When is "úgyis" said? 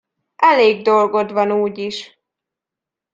1.51-2.17